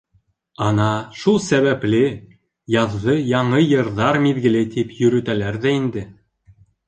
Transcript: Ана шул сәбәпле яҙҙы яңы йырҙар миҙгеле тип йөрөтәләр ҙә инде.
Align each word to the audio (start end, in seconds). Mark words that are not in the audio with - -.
Ана 0.67 0.85
шул 1.23 1.35
сәбәпле 1.47 1.99
яҙҙы 2.77 3.15
яңы 3.33 3.61
йырҙар 3.65 4.19
миҙгеле 4.25 4.65
тип 4.77 4.97
йөрөтәләр 5.03 5.63
ҙә 5.67 5.75
инде. 5.81 6.07